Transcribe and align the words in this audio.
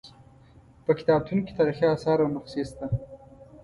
په 0.85 0.91
کتابتون 0.99 1.39
کې 1.45 1.55
تاریخي 1.59 1.85
اثار 1.95 2.17
او 2.21 2.29
نقشې 2.35 2.63
شته. 2.69 2.85